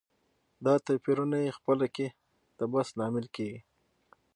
دا 0.65 0.73
توپيرونه 0.85 1.37
یې 1.45 1.55
خپله 1.57 1.85
کې 1.95 2.07
د 2.59 2.59
بحث 2.71 2.89
لامل 2.99 3.25
کېږي. 3.35 3.59